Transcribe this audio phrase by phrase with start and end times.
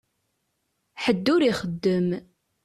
[1.03, 2.07] Ḥedd ur ixeddem.